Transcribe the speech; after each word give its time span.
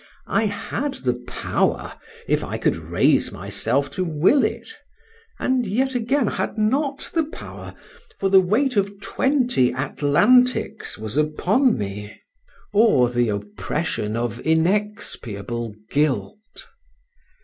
I 0.25 0.45
had 0.45 0.95
the 0.95 1.23
power, 1.27 1.93
if 2.27 2.43
I 2.43 2.57
could 2.57 2.75
raise 2.75 3.31
myself 3.31 3.91
to 3.91 4.03
will 4.03 4.43
it, 4.43 4.73
and 5.37 5.67
yet 5.67 5.93
again 5.93 6.25
had 6.25 6.57
not 6.57 7.11
the 7.13 7.25
power, 7.25 7.75
for 8.19 8.27
the 8.31 8.41
weight 8.41 8.75
of 8.75 8.99
twenty 8.99 9.71
Atlantics 9.71 10.97
was 10.97 11.17
upon 11.17 11.77
me, 11.77 12.19
or 12.73 13.11
the 13.11 13.29
oppression 13.29 14.15
of 14.17 14.39
inexpiable 14.43 15.75
guilt. 15.91 16.67